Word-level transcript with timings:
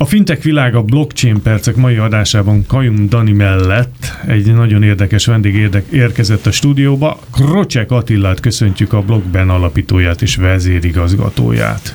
A 0.00 0.04
fintech 0.04 0.42
világa 0.42 0.82
blockchain 0.82 1.42
percek 1.42 1.76
mai 1.76 1.96
adásában 1.96 2.66
Kajum 2.66 3.08
Dani 3.08 3.32
mellett 3.32 4.12
egy 4.26 4.54
nagyon 4.54 4.82
érdekes 4.82 5.26
vendég 5.26 5.54
érdek 5.54 5.84
érkezett 5.90 6.46
a 6.46 6.50
stúdióba. 6.50 7.20
Krocsek 7.32 7.90
Attillát 7.90 8.40
köszöntjük 8.40 8.92
a 8.92 9.02
blogben 9.02 9.50
alapítóját 9.50 10.22
és 10.22 10.36
vezérigazgatóját. 10.36 11.94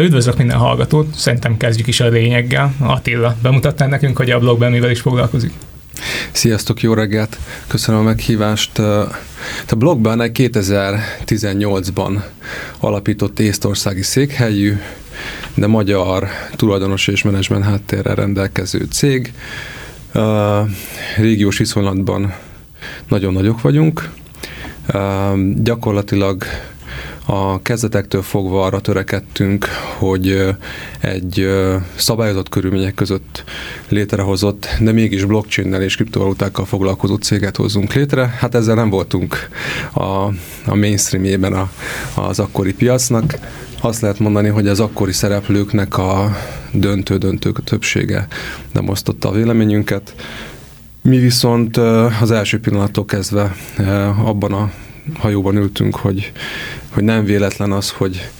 Üdvözlök 0.00 0.36
minden 0.36 0.58
hallgatót, 0.58 1.14
szerintem 1.14 1.56
kezdjük 1.56 1.86
is 1.86 2.00
a 2.00 2.08
lényeggel. 2.08 2.74
Attila, 2.78 3.36
bemutattál 3.42 3.88
nekünk, 3.88 4.16
hogy 4.16 4.30
a 4.30 4.38
blogban 4.38 4.70
mivel 4.70 4.90
is 4.90 5.00
foglalkozik? 5.00 5.52
Sziasztok, 6.32 6.80
jó 6.80 6.94
reggelt! 6.94 7.38
Köszönöm 7.66 8.00
a 8.00 8.04
meghívást. 8.04 8.78
A 9.68 9.74
blogban 9.78 10.20
egy 10.20 10.50
2018-ban 10.54 12.22
alapított 12.78 13.40
észtországi 13.40 14.02
székhelyű, 14.02 14.76
de 15.54 15.66
magyar 15.66 16.28
tulajdonos 16.56 17.06
és 17.08 17.22
menedzsment 17.22 17.64
háttérrel 17.64 18.14
rendelkező 18.14 18.86
cég. 18.90 19.32
Régiós 21.16 21.58
viszonylatban 21.58 22.34
nagyon 23.08 23.32
nagyok 23.32 23.60
vagyunk. 23.60 24.10
Gyakorlatilag 25.54 26.44
a 27.26 27.62
kezdetektől 27.62 28.22
fogva 28.22 28.64
arra 28.64 28.80
törekedtünk, 28.80 29.66
hogy 29.98 30.54
egy 31.00 31.48
szabályozott 31.94 32.48
körülmények 32.48 32.94
között 32.94 33.44
létrehozott, 33.88 34.68
de 34.80 34.92
mégis 34.92 35.24
blockchain-nel 35.24 35.82
és 35.82 35.96
kriptovalutákkal 35.96 36.64
foglalkozó 36.64 37.14
céget 37.14 37.56
hozzunk 37.56 37.92
létre. 37.92 38.34
Hát 38.38 38.54
ezzel 38.54 38.74
nem 38.74 38.90
voltunk 38.90 39.48
a, 39.92 40.02
a 40.66 40.74
mainstreamjében 40.74 41.52
a, 41.52 41.70
az 42.14 42.38
akkori 42.38 42.74
piacnak. 42.74 43.38
Azt 43.80 44.00
lehet 44.00 44.18
mondani, 44.18 44.48
hogy 44.48 44.68
az 44.68 44.80
akkori 44.80 45.12
szereplőknek 45.12 45.98
a 45.98 46.36
döntő-döntő 46.72 47.52
többsége 47.64 48.26
nem 48.72 48.88
osztotta 48.88 49.28
a 49.28 49.32
véleményünket. 49.32 50.14
Mi 51.02 51.18
viszont 51.18 51.76
az 52.20 52.30
első 52.30 52.60
pillanattól 52.60 53.04
kezdve 53.04 53.54
abban 54.24 54.52
a 54.52 54.70
hajóban 55.18 55.56
ültünk, 55.56 55.96
hogy, 55.96 56.32
hogy 56.88 57.02
nem 57.02 57.24
véletlen 57.24 57.72
az, 57.72 57.90
hogy 57.90 58.30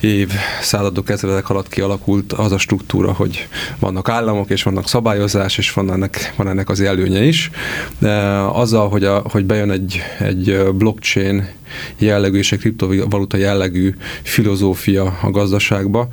év, 0.00 0.30
századok, 0.60 1.10
ezredek 1.10 1.50
alatt 1.50 1.68
kialakult 1.68 2.32
az 2.32 2.52
a 2.52 2.58
struktúra, 2.58 3.12
hogy 3.12 3.48
vannak 3.78 4.08
államok, 4.08 4.50
és 4.50 4.62
vannak 4.62 4.88
szabályozás, 4.88 5.58
és 5.58 5.72
van 5.72 5.92
ennek, 5.92 6.32
van 6.36 6.48
ennek 6.48 6.68
az 6.68 6.80
előnye 6.80 7.22
is. 7.22 7.50
De 7.98 8.14
azzal, 8.38 8.88
hogy, 8.88 9.04
a, 9.04 9.22
hogy 9.30 9.44
bejön 9.44 9.70
egy, 9.70 10.00
egy 10.18 10.58
blockchain 10.74 11.48
jellegű 11.98 12.38
és 12.38 12.52
egy 12.52 12.58
kriptovaluta 12.58 13.36
jellegű 13.36 13.94
filozófia 14.22 15.18
a 15.22 15.30
gazdaságba, 15.30 16.08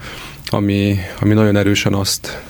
ami, 0.49 0.97
ami 1.19 1.33
nagyon 1.33 1.55
erősen 1.55 1.93
azt 1.93 2.41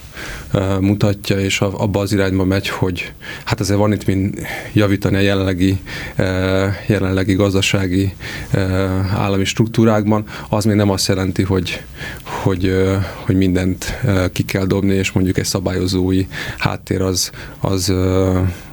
mutatja, 0.79 1.39
és 1.39 1.61
abba 1.61 1.99
az 1.99 2.13
irányba 2.13 2.43
megy, 2.43 2.69
hogy 2.69 3.11
hát 3.43 3.59
ezzel 3.59 3.77
van 3.77 3.91
itt 3.91 4.05
mind 4.05 4.39
javítani 4.73 5.15
a 5.15 5.19
jelenlegi, 5.19 5.79
jelenlegi 6.87 7.33
gazdasági 7.33 8.13
állami 9.15 9.45
struktúrákban, 9.45 10.25
az 10.49 10.65
még 10.65 10.75
nem 10.75 10.89
azt 10.89 11.07
jelenti, 11.07 11.43
hogy, 11.43 11.81
hogy, 12.23 12.73
hogy 13.25 13.35
mindent 13.35 13.99
ki 14.33 14.43
kell 14.43 14.65
dobni, 14.65 14.93
és 14.93 15.11
mondjuk 15.11 15.37
egy 15.37 15.45
szabályozói 15.45 16.25
háttér 16.57 17.01
az, 17.01 17.31
az, 17.59 17.93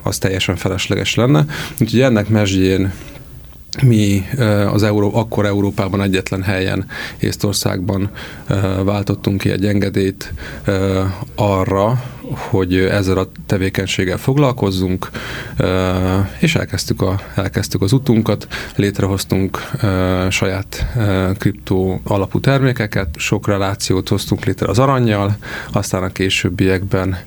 az 0.03 0.19
teljesen 0.19 0.57
felesleges 0.57 1.15
lenne. 1.15 1.45
Úgyhogy 1.81 2.01
ennek 2.01 2.29
mesdjén 2.29 2.93
mi 3.83 4.25
az 4.73 4.83
Euró, 4.83 5.15
akkor 5.17 5.47
Európában 5.47 6.03
egyetlen 6.03 6.43
helyen, 6.43 6.87
Észtországban 7.21 8.11
váltottunk 8.85 9.41
ki 9.41 9.51
egy 9.51 9.67
engedélyt 9.67 10.33
arra, 11.35 12.03
hogy 12.31 12.75
ezzel 12.77 13.19
a 13.19 13.31
tevékenységgel 13.47 14.17
foglalkozzunk, 14.17 15.11
és 16.39 16.55
elkezdtük, 16.55 17.03
a, 17.03 17.21
elkezdtük 17.35 17.83
az 17.83 17.93
utunkat, 17.93 18.47
létrehoztunk 18.77 19.71
saját 20.31 20.87
kriptó 21.39 22.01
alapú 22.05 22.41
termékeket, 22.41 23.09
sok 23.17 23.47
relációt 23.47 24.09
hoztunk 24.09 24.45
létre 24.45 24.67
az 24.67 24.79
aranyjal, 24.79 25.37
aztán 25.73 26.03
a 26.03 26.09
későbbiekben 26.09 27.19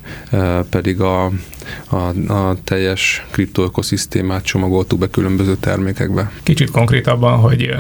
pedig 0.70 1.02
a, 1.02 1.26
a, 1.90 2.32
a 2.34 2.56
teljes 2.64 3.26
kriptoökoszisztémát 3.32 4.44
csomagoltuk 4.44 5.00
be 5.00 5.10
különböző 5.10 5.56
termékekbe. 5.56 6.32
Kicsit 6.44 6.72
konkrétabban, 6.72 7.40
hogy 7.40 7.76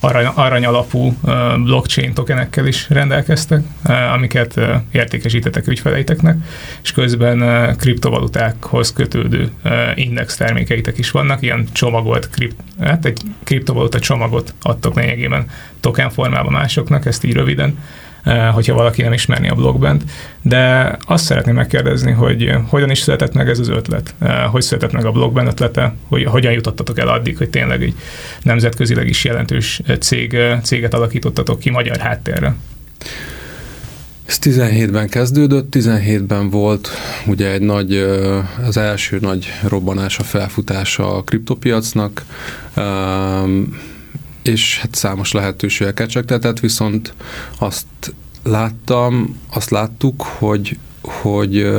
arany, 0.00 0.26
arany 0.34 0.64
alapú 0.64 1.16
blockchain 1.64 2.14
tokenekkel 2.14 2.66
is 2.66 2.88
rendelkeztek, 2.90 3.62
amiket 4.14 4.60
értékesítetek 4.92 5.66
ügyfeleiteknek, 5.66 6.36
és 6.82 6.92
közben 6.92 7.76
kriptovalutákhoz 7.76 8.92
kötődő 8.92 9.50
index 9.94 10.36
termékeitek 10.36 10.98
is 10.98 11.10
vannak, 11.10 11.42
ilyen 11.42 11.66
csomagolt, 11.72 12.30
kript, 12.30 12.56
hát 12.80 13.04
egy 13.04 13.20
kriptovaluta 13.44 13.98
csomagot 13.98 14.54
adtok 14.62 14.94
lényegében 14.94 15.46
token 15.80 16.10
formában 16.10 16.52
másoknak, 16.52 17.06
ezt 17.06 17.24
így 17.24 17.32
röviden 17.32 17.78
hogyha 18.52 18.74
valaki 18.74 19.02
nem 19.02 19.12
ismerni 19.12 19.48
a 19.48 19.54
blogbent. 19.54 20.04
De 20.42 20.96
azt 21.06 21.24
szeretném 21.24 21.54
megkérdezni, 21.54 22.10
hogy 22.10 22.52
hogyan 22.68 22.90
is 22.90 22.98
született 22.98 23.32
meg 23.32 23.48
ez 23.48 23.58
az 23.58 23.68
ötlet? 23.68 24.14
Eh, 24.18 24.44
hogy 24.50 24.62
született 24.62 24.92
meg 24.92 25.04
a 25.04 25.12
blogben 25.12 25.46
ötlete? 25.46 25.94
Hogy 26.08 26.24
hogyan 26.24 26.52
jutottatok 26.52 26.98
el 26.98 27.08
addig, 27.08 27.36
hogy 27.38 27.50
tényleg 27.50 27.82
egy 27.82 27.94
nemzetközileg 28.42 29.08
is 29.08 29.24
jelentős 29.24 29.80
cég, 30.00 30.34
eh, 30.34 30.60
céget 30.62 30.94
alakítottatok 30.94 31.58
ki 31.58 31.70
magyar 31.70 31.96
háttérre? 31.96 32.54
Ez 34.26 34.38
17-ben 34.38 35.08
kezdődött, 35.08 35.76
17-ben 35.76 36.50
volt 36.50 36.88
ugye 37.26 37.50
egy 37.50 37.60
nagy, 37.60 37.94
az 38.66 38.76
első 38.76 39.18
nagy 39.20 39.52
robbanása, 39.68 40.22
felfutása 40.22 41.16
a 41.16 41.22
kriptopiacnak, 41.22 42.24
és 44.46 44.78
hát 44.78 44.94
számos 44.94 45.32
lehetőségeket 45.32 46.08
csökkentett, 46.08 46.60
viszont 46.60 47.14
azt 47.58 47.86
láttam, 48.42 49.40
azt 49.52 49.70
láttuk, 49.70 50.22
hogy, 50.22 50.78
hogy, 51.00 51.70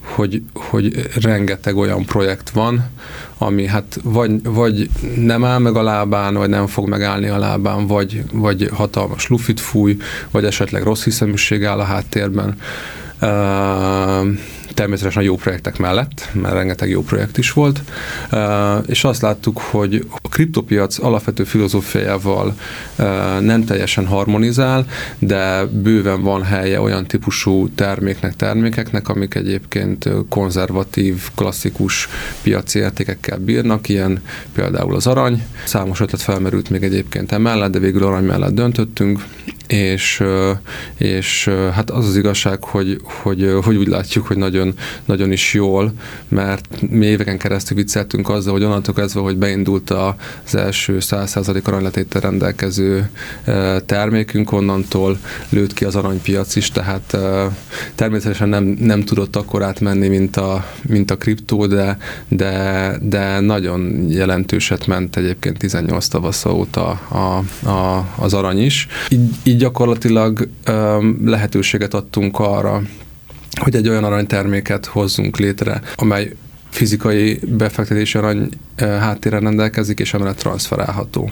hogy, 0.00 0.42
hogy 0.54 1.08
rengeteg 1.20 1.76
olyan 1.76 2.04
projekt 2.04 2.50
van, 2.50 2.90
ami 3.38 3.66
hát 3.66 3.98
vagy, 4.02 4.42
vagy 4.42 4.90
nem 5.16 5.44
áll 5.44 5.58
meg 5.58 5.76
a 5.76 5.82
lábán, 5.82 6.34
vagy 6.34 6.48
nem 6.48 6.66
fog 6.66 6.88
megállni 6.88 7.28
a 7.28 7.38
lábán, 7.38 7.86
vagy, 7.86 8.24
vagy 8.32 8.68
hatalmas 8.72 9.28
lufit 9.28 9.60
fúj, 9.60 9.96
vagy 10.30 10.44
esetleg 10.44 10.82
rossz 10.82 11.04
hiszeműség 11.04 11.64
áll 11.64 11.78
a 11.78 11.84
háttérben 11.84 12.56
természetesen 14.74 15.22
a 15.22 15.24
jó 15.24 15.36
projektek 15.36 15.78
mellett, 15.78 16.28
mert 16.32 16.54
rengeteg 16.54 16.88
jó 16.88 17.02
projekt 17.02 17.38
is 17.38 17.52
volt, 17.52 17.82
és 18.86 19.04
azt 19.04 19.22
láttuk, 19.22 19.58
hogy 19.58 20.06
a 20.22 20.28
kriptopiac 20.28 20.98
alapvető 20.98 21.44
filozófiájával 21.44 22.54
nem 23.40 23.64
teljesen 23.64 24.06
harmonizál, 24.06 24.86
de 25.18 25.64
bőven 25.64 26.22
van 26.22 26.42
helye 26.42 26.80
olyan 26.80 27.06
típusú 27.06 27.68
terméknek, 27.68 28.36
termékeknek, 28.36 29.08
amik 29.08 29.34
egyébként 29.34 30.08
konzervatív, 30.28 31.22
klasszikus 31.34 32.08
piaci 32.42 32.78
értékekkel 32.78 33.38
bírnak, 33.38 33.88
ilyen 33.88 34.22
például 34.54 34.94
az 34.94 35.06
arany. 35.06 35.46
Számos 35.64 36.00
ötlet 36.00 36.22
felmerült 36.22 36.70
még 36.70 36.82
egyébként 36.82 37.32
emellett, 37.32 37.70
de 37.70 37.78
végül 37.78 38.04
arany 38.04 38.24
mellett 38.24 38.54
döntöttünk, 38.54 39.24
és, 39.66 40.22
és 40.96 41.50
hát 41.72 41.90
az 41.90 42.06
az 42.08 42.16
igazság, 42.16 42.64
hogy, 42.64 43.00
hogy, 43.02 43.54
hogy 43.64 43.76
úgy 43.76 43.88
látjuk, 43.88 44.26
hogy 44.26 44.36
nagyon, 44.36 44.74
nagyon 45.04 45.32
is 45.32 45.54
jól, 45.54 45.92
mert 46.28 46.90
mi 46.90 47.06
éveken 47.06 47.38
keresztül 47.38 47.76
vicceltünk 47.76 48.28
azzal, 48.28 48.52
hogy 48.52 48.64
onnantól 48.64 48.94
kezdve, 48.94 49.20
hogy 49.20 49.36
beindult 49.36 49.90
az 49.90 50.54
első 50.54 50.98
100% 51.00 51.64
aranyletétel 51.64 52.20
rendelkező 52.20 53.10
termékünk, 53.86 54.52
onnantól 54.52 55.18
lőtt 55.48 55.72
ki 55.72 55.84
az 55.84 55.96
aranypiac 55.96 56.56
is, 56.56 56.70
tehát 56.70 57.16
természetesen 57.94 58.48
nem, 58.48 58.64
nem 58.64 59.02
tudott 59.02 59.36
akkor 59.36 59.62
átmenni, 59.62 60.08
mint 60.08 60.36
a, 60.36 60.66
mint 60.82 61.10
a 61.10 61.16
kriptó, 61.16 61.66
de, 61.66 61.98
de, 62.28 62.96
de 63.02 63.40
nagyon 63.40 64.06
jelentőset 64.08 64.86
ment 64.86 65.16
egyébként 65.16 65.58
18 65.58 66.06
tavasz 66.06 66.44
óta 66.44 66.90
a, 66.90 67.42
a, 67.68 68.08
az 68.16 68.34
arany 68.34 68.64
is. 68.64 68.86
Így, 69.08 69.30
így 69.52 69.58
gyakorlatilag 69.58 70.48
lehetőséget 71.24 71.94
adtunk 71.94 72.38
arra, 72.38 72.82
hogy 73.60 73.76
egy 73.76 73.88
olyan 73.88 74.04
aranyterméket 74.04 74.86
hozzunk 74.86 75.38
létre, 75.38 75.80
amely 75.96 76.32
fizikai 76.70 77.40
befektetési 77.46 78.18
arany 78.18 78.48
háttérren 78.76 79.42
rendelkezik, 79.42 79.98
és 79.98 80.14
emellett 80.14 80.36
transferálható. 80.36 81.30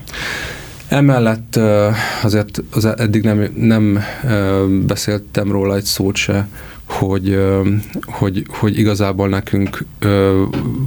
Emellett 0.88 1.58
azért 2.22 2.62
az 2.72 2.84
eddig 2.84 3.22
nem, 3.22 3.52
nem 3.56 3.98
beszéltem 4.86 5.50
róla 5.52 5.76
egy 5.76 5.84
szót 5.84 6.16
se, 6.16 6.48
hogy, 6.90 7.38
hogy, 8.04 8.46
hogy 8.48 8.78
igazából 8.78 9.28
nekünk 9.28 9.84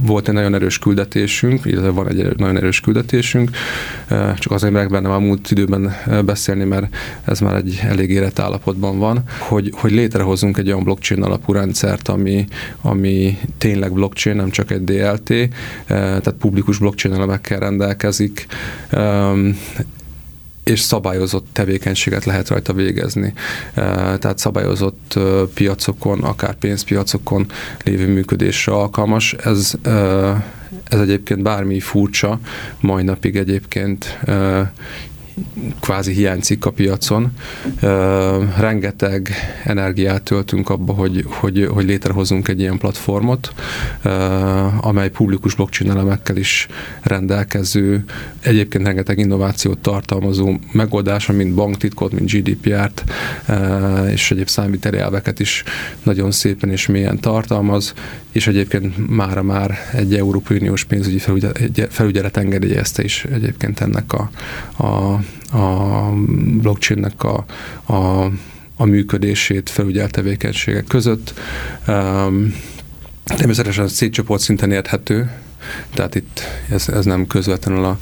volt 0.06 0.28
egy 0.28 0.34
nagyon 0.34 0.54
erős 0.54 0.78
küldetésünk, 0.78 1.64
illetve 1.64 1.90
van 1.90 2.08
egy 2.08 2.36
nagyon 2.36 2.56
erős 2.56 2.80
küldetésünk, 2.80 3.50
csak 4.38 4.52
azért 4.52 4.72
meg 4.72 4.90
bennem 4.90 5.10
a 5.10 5.18
múlt 5.18 5.50
időben 5.50 5.94
beszélni, 6.24 6.64
mert 6.64 6.96
ez 7.24 7.40
már 7.40 7.54
egy 7.54 7.80
elég 7.82 8.10
érett 8.10 8.38
állapotban 8.38 8.98
van, 8.98 9.22
hogy, 9.38 9.72
hogy 9.76 9.90
létrehozunk 9.90 10.58
egy 10.58 10.68
olyan 10.68 10.84
blockchain 10.84 11.22
alapú 11.22 11.52
rendszert, 11.52 12.08
ami, 12.08 12.44
ami 12.80 13.38
tényleg 13.58 13.92
blockchain, 13.92 14.36
nem 14.36 14.50
csak 14.50 14.70
egy 14.70 14.84
DLT, 14.84 15.32
tehát 15.86 16.34
publikus 16.38 16.78
blockchain 16.78 17.14
elemekkel 17.14 17.58
rendelkezik, 17.58 18.46
és 20.64 20.80
szabályozott 20.80 21.46
tevékenységet 21.52 22.24
lehet 22.24 22.48
rajta 22.48 22.72
végezni. 22.72 23.32
Tehát 24.18 24.38
szabályozott 24.38 25.18
piacokon, 25.54 26.22
akár 26.22 26.54
pénzpiacokon 26.54 27.46
lévő 27.84 28.08
működésre 28.08 28.72
alkalmas. 28.72 29.32
Ez, 29.32 29.72
ez 30.88 31.00
egyébként 31.00 31.42
bármi 31.42 31.80
furcsa, 31.80 32.38
mai 32.80 33.02
napig 33.02 33.36
egyébként 33.36 34.18
kvázi 35.80 36.12
hiányzik 36.12 36.64
a 36.64 36.70
piacon. 36.70 37.32
Rengeteg 38.58 39.30
energiát 39.64 40.22
töltünk 40.22 40.70
abba, 40.70 40.92
hogy, 40.92 41.24
hogy, 41.26 41.68
hogy 41.70 41.84
létrehozunk 41.84 42.48
egy 42.48 42.60
ilyen 42.60 42.78
platformot, 42.78 43.52
amely 44.80 45.10
publikus 45.10 45.54
blockchain 45.54 45.90
elemekkel 45.90 46.36
is 46.36 46.66
rendelkező, 47.02 48.04
egyébként 48.40 48.84
rengeteg 48.84 49.18
innovációt 49.18 49.78
tartalmazó 49.78 50.58
megoldása, 50.72 51.32
mint 51.32 51.54
banktitkot, 51.54 52.12
mint 52.12 52.30
GDPR-t, 52.30 53.04
és 54.12 54.30
egyéb 54.30 54.48
számviteli 54.48 54.98
elveket 54.98 55.40
is 55.40 55.62
nagyon 56.02 56.30
szépen 56.30 56.70
és 56.70 56.86
mélyen 56.86 57.20
tartalmaz, 57.20 57.94
és 58.32 58.46
egyébként 58.46 59.08
mára 59.08 59.42
már 59.42 59.78
egy 59.92 60.14
Európai 60.14 60.56
Uniós 60.56 60.84
pénzügyi 60.84 61.18
felügyelet 61.88 62.36
engedélyezte 62.36 63.02
is 63.04 63.24
egyébként 63.24 63.80
ennek 63.80 64.12
a, 64.12 64.30
a, 64.84 65.23
a 65.52 66.10
blockchainnek 66.60 67.22
a, 67.22 67.44
a, 67.92 68.30
a 68.76 68.84
működését 68.84 69.70
felügyelt 69.70 70.10
tevékenységek 70.10 70.84
között. 70.84 71.34
Természetesen 73.24 73.88
szétcsoport 73.88 74.40
szinten 74.40 74.70
érthető, 74.70 75.30
tehát 75.94 76.14
itt 76.14 76.40
ez, 76.70 76.88
ez 76.88 77.04
nem 77.04 77.26
közvetlenül 77.26 77.84
a, 77.84 77.98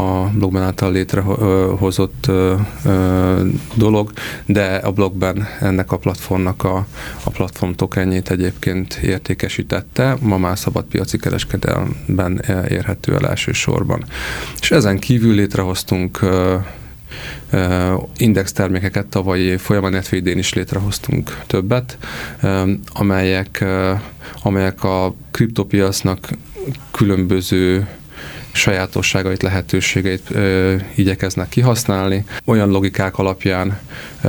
a 0.00 0.30
blogban 0.34 0.62
által 0.62 0.92
létrehozott 0.92 2.24
ö, 2.26 2.54
ö, 2.84 3.40
dolog, 3.74 4.12
de 4.46 4.74
a 4.74 4.92
blogban 4.92 5.46
ennek 5.60 5.92
a 5.92 5.96
platformnak 5.96 6.64
a, 6.64 6.86
a 7.24 7.30
platform 7.30 7.72
tokenjét 7.72 8.30
egyébként 8.30 8.94
értékesítette, 8.94 10.16
ma 10.20 10.38
már 10.38 10.58
szabadpiaci 10.58 11.18
kereskedelmben 11.18 12.42
érhető 12.68 13.14
el 13.14 13.28
elsősorban. 13.28 14.04
És 14.60 14.70
ezen 14.70 14.98
kívül 14.98 15.34
létrehoztunk 15.34 16.22
ö, 16.22 16.56
index 18.16 18.52
termékeket 18.52 19.06
tavalyi 19.06 19.56
folyamán, 19.56 19.92
illetve 19.92 20.16
idén 20.16 20.38
is 20.38 20.54
létrehoztunk 20.54 21.42
többet, 21.46 21.98
amelyek, 22.92 23.64
amelyek 24.42 24.84
a 24.84 25.14
kriptopiacnak 25.30 26.28
különböző 26.90 27.86
sajátosságait, 28.52 29.42
lehetőségeit 29.42 30.30
ö, 30.30 30.74
igyekeznek 30.94 31.48
kihasználni. 31.48 32.24
Olyan 32.44 32.70
logikák 32.70 33.18
alapján 33.18 33.78
ö, 34.22 34.28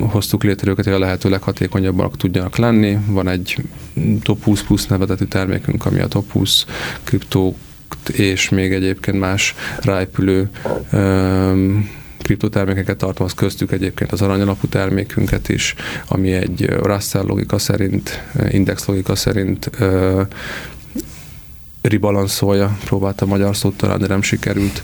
hoztuk 0.00 0.42
létre 0.44 0.70
őket, 0.70 0.84
hogy 0.84 0.94
a 0.94 0.98
lehető 0.98 1.28
leghatékonyabbak 1.28 2.16
tudjanak 2.16 2.56
lenni. 2.56 2.98
Van 3.06 3.28
egy 3.28 3.56
Top 4.22 4.42
20 4.42 4.62
Plus 4.62 4.86
nevezetű 4.86 5.24
termékünk, 5.24 5.86
ami 5.86 6.00
a 6.00 6.08
Top 6.08 6.32
20 6.32 6.66
kriptó 7.04 7.56
és 8.12 8.48
még 8.48 8.72
egyébként 8.72 9.18
más 9.18 9.54
ráépülő 9.80 10.50
ö, 10.90 11.76
kriptotermékeket 12.22 12.96
tartalmaz, 12.96 13.34
köztük 13.34 13.72
egyébként 13.72 14.12
az 14.12 14.22
aranyalapú 14.22 14.66
termékünket 14.66 15.48
is, 15.48 15.74
ami 16.08 16.32
egy 16.32 16.66
Russell 16.66 17.24
logika 17.24 17.58
szerint, 17.58 18.22
index 18.50 18.86
logika 18.86 19.14
szerint 19.14 19.70
ribalanszolja, 21.82 22.76
próbáltam 22.84 23.28
magyar 23.28 23.56
szót 23.56 23.76
találni, 23.76 24.06
nem 24.06 24.22
sikerült, 24.22 24.82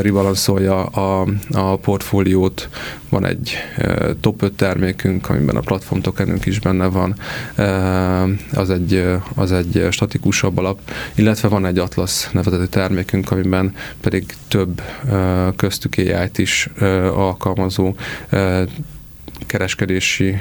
ribalanszolja 0.00 0.84
a, 0.84 1.26
a 1.50 1.76
portfóliót. 1.76 2.68
Van 3.08 3.26
egy 3.26 3.56
top 4.20 4.42
5 4.42 4.52
termékünk, 4.52 5.28
amiben 5.28 5.56
a 5.56 5.60
platform 5.60 6.00
tokenünk 6.00 6.46
is 6.46 6.60
benne 6.60 6.86
van, 6.86 7.14
az 8.52 8.70
egy, 8.70 9.04
az 9.34 9.52
egy 9.52 9.86
statikusabb 9.90 10.58
alap, 10.58 10.80
illetve 11.14 11.48
van 11.48 11.66
egy 11.66 11.78
Atlas 11.78 12.30
nevezetű 12.30 12.64
termékünk, 12.64 13.30
amiben 13.30 13.74
pedig 14.00 14.34
több 14.48 14.82
köztük 15.56 15.94
AI-t 15.96 16.38
is 16.38 16.68
alkalmazó 17.14 17.94
kereskedési, 19.48 20.36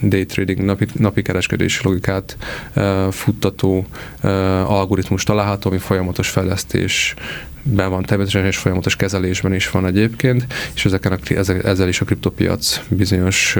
day 0.00 0.24
trading, 0.26 0.60
napi, 0.64 0.86
napi 0.92 1.22
kereskedési 1.22 1.80
logikát 1.82 2.36
uh, 2.74 3.12
futtató 3.12 3.86
uh, 4.22 4.30
algoritmus 4.70 5.24
található, 5.24 5.68
ami 5.68 5.78
folyamatos 5.78 6.28
fejlesztés 6.28 7.14
be 7.62 7.86
van 7.86 8.02
természetesen, 8.02 8.46
és 8.46 8.56
folyamatos 8.56 8.96
kezelésben 8.96 9.54
is 9.54 9.70
van 9.70 9.86
egyébként, 9.86 10.46
és 10.74 10.84
ezeken 10.84 11.12
a, 11.12 11.18
ezzel 11.64 11.88
is 11.88 12.00
a 12.00 12.04
kriptopiac 12.04 12.80
bizonyos 12.88 13.56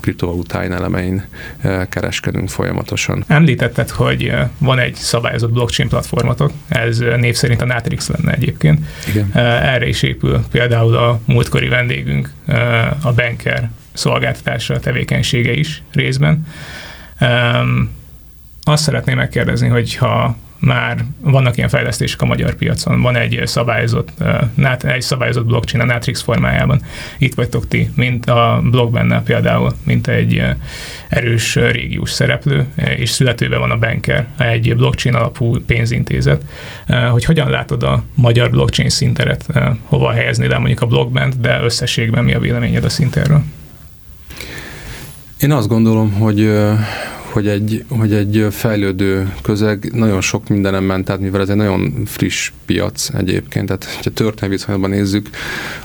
kriptovalutáin 0.00 0.72
elemein 0.72 1.24
uh, 1.64 1.88
kereskedünk 1.88 2.48
folyamatosan. 2.48 3.24
Említetted, 3.26 3.90
hogy 3.90 4.32
van 4.58 4.78
egy 4.78 4.94
szabályozott 4.94 5.52
blockchain 5.52 5.88
platformotok, 5.88 6.52
ez 6.68 6.98
név 6.98 7.34
szerint 7.34 7.62
a 7.62 7.64
Natrix 7.64 8.08
lenne 8.08 8.32
egyébként. 8.32 8.86
Igen. 9.08 9.30
Erre 9.62 9.86
is 9.86 10.02
épül 10.02 10.44
például 10.50 10.96
a 10.96 11.20
múltkori 11.24 11.68
vendégünk, 11.68 12.30
a 13.02 13.12
Banker 13.12 13.70
szolgáltatása 13.92 14.80
tevékenysége 14.80 15.52
is 15.52 15.82
részben. 15.92 16.46
Azt 18.62 18.82
szeretném 18.82 19.16
megkérdezni, 19.16 19.68
hogy 19.68 19.94
ha 19.96 20.36
már 20.64 21.04
vannak 21.20 21.56
ilyen 21.56 21.68
fejlesztések 21.68 22.22
a 22.22 22.26
magyar 22.26 22.54
piacon. 22.54 23.02
Van 23.02 23.16
egy 23.16 23.42
szabályozott, 23.44 24.08
egy 24.80 25.02
szabályozott 25.02 25.46
blockchain 25.46 25.82
a 25.82 25.92
Natrix 25.92 26.20
formájában. 26.20 26.82
Itt 27.18 27.34
vagytok 27.34 27.68
ti, 27.68 27.90
mint 27.94 28.26
a 28.26 28.62
blog 28.70 28.92
benne 28.92 29.22
például, 29.22 29.72
mint 29.84 30.06
egy 30.06 30.42
erős 31.08 31.54
régiós 31.54 32.10
szereplő, 32.10 32.66
és 32.96 33.10
születőben 33.10 33.58
van 33.58 33.70
a 33.70 33.78
Banker, 33.78 34.26
egy 34.38 34.76
blockchain 34.76 35.14
alapú 35.14 35.64
pénzintézet. 35.64 36.42
Hogy 37.10 37.24
hogyan 37.24 37.50
látod 37.50 37.82
a 37.82 38.04
magyar 38.14 38.50
blockchain 38.50 38.90
szinteret, 38.90 39.46
hova 39.84 40.12
helyezni 40.12 40.46
le 40.46 40.58
mondjuk 40.58 40.80
a 40.80 40.86
blogbent, 40.86 41.40
de 41.40 41.60
összességben 41.62 42.24
mi 42.24 42.34
a 42.34 42.40
véleményed 42.40 42.84
a 42.84 42.88
szinterről? 42.88 43.42
Én 45.40 45.52
azt 45.52 45.68
gondolom, 45.68 46.12
hogy 46.12 46.50
hogy 47.32 47.48
egy, 47.48 47.84
hogy 47.88 48.12
egy 48.12 48.46
fejlődő 48.50 49.32
közeg 49.42 49.90
nagyon 49.92 50.20
sok 50.20 50.48
mindenem 50.48 50.84
ment, 50.84 51.04
tehát 51.04 51.20
mivel 51.20 51.40
ez 51.40 51.48
egy 51.48 51.56
nagyon 51.56 52.02
friss 52.06 52.52
piac 52.66 53.08
egyébként, 53.14 53.66
tehát 53.66 53.84
ha 53.84 54.10
történelmi 54.10 54.56
viszonylatban 54.56 54.90
nézzük, 54.90 55.28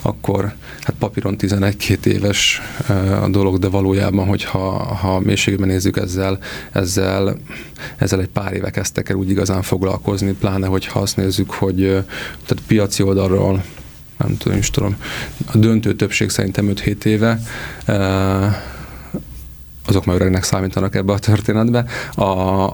akkor 0.01 0.53
hát 0.81 0.95
papíron 0.99 1.35
11-2 1.39 2.05
éves 2.05 2.61
a 3.21 3.27
dolog, 3.29 3.59
de 3.59 3.67
valójában, 3.67 4.27
hogyha 4.27 4.59
ha 4.83 5.19
mélységben 5.19 5.67
nézzük 5.67 5.97
ezzel, 5.97 6.39
ezzel, 6.71 7.37
ezzel 7.97 8.19
egy 8.19 8.29
pár 8.29 8.53
éve 8.53 8.69
kezdtek 8.69 9.09
el 9.09 9.15
úgy 9.15 9.29
igazán 9.29 9.61
foglalkozni, 9.61 10.31
pláne, 10.31 10.67
hogyha 10.67 10.99
azt 10.99 11.17
nézzük, 11.17 11.51
hogy 11.51 11.77
tehát 12.45 12.63
piaci 12.67 13.03
oldalról 13.03 13.63
nem 14.17 14.37
tudom, 14.37 14.57
is 14.57 14.69
tudom, 14.69 14.95
a 15.53 15.57
döntő 15.57 15.95
többség 15.95 16.29
szerintem 16.29 16.71
5-7 16.75 17.03
éve, 17.03 17.39
azok 19.87 20.05
már 20.05 20.15
öregnek 20.15 20.43
számítanak 20.43 20.95
ebbe 20.95 21.13
a 21.13 21.19
történetbe. 21.19 21.85
A, 22.15 22.23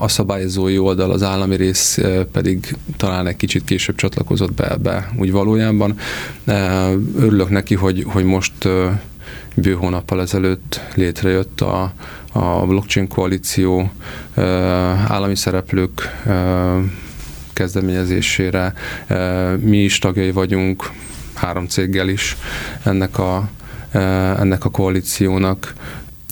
a 0.01 0.08
szabályozói 0.08 0.77
oldal, 0.77 1.12
az 1.12 1.24
állami 1.24 1.55
rész 1.55 2.00
pedig 2.32 2.75
talán 2.98 3.27
egy 3.27 3.36
kicsit 3.36 3.63
később 3.63 3.96
csatlakozott 3.96 4.53
be 4.53 4.72
ebbe 4.72 5.12
úgy 5.17 5.32
valójában. 5.32 5.98
Örülök 7.17 7.50
neki, 7.50 7.75
hogy, 7.75 8.05
hogy 8.08 8.24
most 8.24 8.53
bő 9.55 9.74
hónappal 9.74 10.22
ezelőtt 10.22 10.82
létrejött 10.96 11.62
a, 11.62 11.93
a 12.32 12.65
blockchain 12.65 13.08
koalíció 13.08 13.91
állami 15.08 15.36
szereplők 15.36 16.10
kezdeményezésére. 17.53 18.74
Mi 19.60 19.77
is 19.77 20.00
tagjai 20.00 20.32
vagyunk, 20.32 20.91
három 21.34 21.67
céggel 21.67 22.08
is 22.08 22.38
ennek 22.84 23.17
a, 23.20 23.50
ennek 24.39 24.65
a 24.65 24.70
koalíciónak 24.70 25.74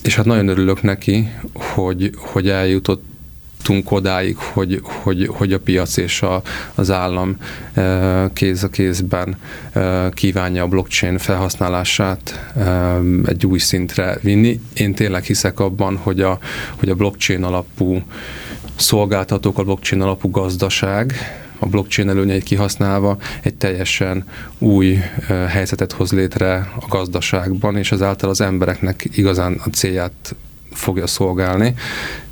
és 0.03 0.15
hát 0.15 0.25
nagyon 0.25 0.48
örülök 0.48 0.81
neki, 0.81 1.29
hogy, 1.53 2.12
hogy 2.15 2.50
eljutott 2.50 3.03
eljutottunk 3.62 3.91
odáig, 3.91 4.38
hogy, 4.38 4.79
hogy, 4.84 5.27
hogy 5.27 5.53
a 5.53 5.60
piac 5.60 5.98
és 5.98 6.22
a, 6.22 6.41
az 6.75 6.91
állam 6.91 7.38
kéz 8.34 8.63
a 8.63 8.70
kézben 8.70 9.38
kívánja 10.12 10.63
a 10.63 10.67
blockchain 10.67 11.17
felhasználását 11.17 12.51
egy 13.25 13.46
új 13.46 13.60
szintre 13.60 14.17
vinni. 14.22 14.60
Én 14.74 14.93
tényleg 14.93 15.24
hiszek 15.24 15.60
abban, 15.60 15.98
hogy 15.98 16.22
a, 16.22 16.39
hogy 16.75 16.89
a 16.89 16.96
blockchain 16.96 17.43
alapú 17.43 18.01
szolgáltatók, 18.75 19.58
a 19.58 19.63
blockchain 19.63 20.01
alapú 20.01 20.30
gazdaság, 20.30 21.13
a 21.60 21.66
blockchain 21.66 22.10
előnyeit 22.10 22.44
kihasználva 22.44 23.18
egy 23.42 23.56
teljesen 23.56 24.25
új 24.58 25.00
helyzetet 25.48 25.92
hoz 25.92 26.12
létre 26.12 26.72
a 26.80 26.86
gazdaságban, 26.90 27.78
és 27.78 27.92
ezáltal 27.92 28.30
az 28.30 28.42
embereknek 28.42 29.10
igazán 29.12 29.62
a 29.66 29.70
célját 29.70 30.36
fogja 30.72 31.08
szolgálni, 31.08 31.74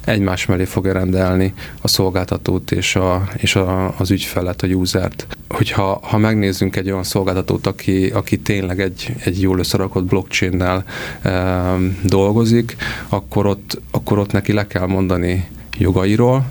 egymás 0.05 0.45
mellé 0.45 0.65
fogja 0.65 0.93
rendelni 0.93 1.53
a 1.81 1.87
szolgáltatót 1.87 2.71
és, 2.71 2.95
a, 2.95 3.27
és 3.37 3.55
a, 3.55 3.99
az 3.99 4.11
ügyfelet, 4.11 4.61
a 4.61 4.67
usert. 4.67 5.27
Hogyha 5.49 5.99
ha 6.03 6.17
megnézzünk 6.17 6.75
egy 6.75 6.91
olyan 6.91 7.03
szolgáltatót, 7.03 7.67
aki, 7.67 8.05
aki 8.05 8.37
tényleg 8.37 8.79
egy, 8.79 9.13
egy 9.23 9.41
jól 9.41 9.59
összerakott 9.59 10.05
blockchain-nel 10.05 10.83
e, 11.21 11.75
dolgozik, 12.03 12.75
akkor 13.09 13.45
ott, 13.45 13.81
akkor 13.91 14.19
ott 14.19 14.31
neki 14.31 14.53
le 14.53 14.67
kell 14.67 14.85
mondani 14.85 15.47
jogairól, 15.79 16.45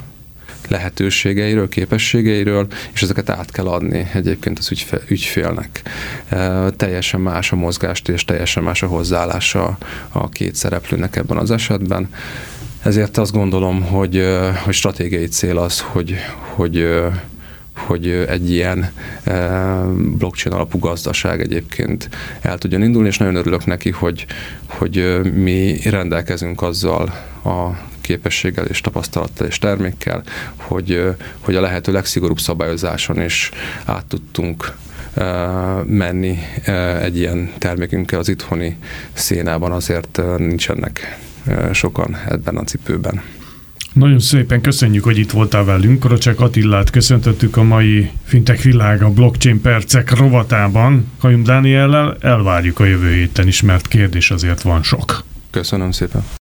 lehetőségeiről, 0.68 1.68
képességeiről, 1.68 2.66
és 2.92 3.02
ezeket 3.02 3.30
át 3.30 3.50
kell 3.50 3.66
adni 3.66 4.11
egyébként 4.12 4.58
az 4.58 4.70
ügyfe, 4.70 5.00
ügyfélnek. 5.08 5.82
E, 6.28 6.70
teljesen 6.70 7.20
más 7.20 7.52
a 7.52 7.56
mozgást, 7.56 8.08
és 8.08 8.25
teljesen 8.25 8.62
más 8.62 8.82
a 8.82 8.87
hozzáállása 8.87 9.78
a 10.08 10.28
két 10.28 10.54
szereplőnek 10.54 11.16
ebben 11.16 11.37
az 11.37 11.50
esetben. 11.50 12.08
Ezért 12.82 13.16
azt 13.16 13.32
gondolom, 13.32 13.82
hogy, 13.82 14.25
hogy 14.64 14.75
stratégiai 14.75 15.26
cél 15.26 15.58
az, 15.58 15.80
hogy, 15.80 16.16
hogy 16.54 16.87
hogy 17.87 18.08
egy 18.08 18.50
ilyen 18.50 18.90
blockchain 19.97 20.54
alapú 20.54 20.78
gazdaság 20.78 21.40
egyébként 21.40 22.08
el 22.40 22.58
tudjon 22.58 22.82
indulni, 22.82 23.08
és 23.08 23.18
nagyon 23.18 23.35
örülök 23.35 23.64
neki, 23.64 23.90
hogy, 23.90 24.26
hogy 24.66 25.20
mi 25.35 25.80
rendelkezünk 25.85 26.62
azzal 26.62 27.02
a 27.44 27.87
képességgel 28.08 28.64
és 28.64 28.80
tapasztalattal 28.80 29.46
és 29.46 29.58
termékkel, 29.58 30.22
hogy, 30.56 31.04
hogy 31.38 31.56
a 31.56 31.60
lehető 31.60 31.92
legszigorúbb 31.92 32.38
szabályozáson 32.38 33.20
is 33.20 33.50
át 33.84 34.04
tudtunk 34.04 34.76
menni 35.84 36.38
egy 37.00 37.18
ilyen 37.18 37.52
termékünkkel 37.58 38.18
az 38.18 38.28
itthoni 38.28 38.76
szénában, 39.12 39.72
azért 39.72 40.20
nincsenek 40.36 41.18
sokan 41.72 42.16
ebben 42.28 42.56
a 42.56 42.64
cipőben. 42.64 43.22
Nagyon 43.92 44.18
szépen 44.18 44.60
köszönjük, 44.60 45.04
hogy 45.04 45.18
itt 45.18 45.30
voltál 45.30 45.64
velünk. 45.64 46.00
Korocsek 46.00 46.40
Attillát 46.40 46.90
köszöntöttük 46.90 47.56
a 47.56 47.62
mai 47.62 48.10
Fintech 48.24 48.62
világa 48.62 49.10
blockchain 49.10 49.60
percek 49.60 50.16
rovatában. 50.16 51.10
Kajum 51.18 51.42
Dániellel 51.42 52.16
elvárjuk 52.20 52.80
a 52.80 52.84
jövő 52.84 53.12
héten 53.12 53.46
is, 53.46 53.62
mert 53.62 53.88
kérdés 53.88 54.30
azért 54.30 54.62
van 54.62 54.82
sok. 54.82 55.24
Köszönöm 55.50 55.90
szépen. 55.90 56.22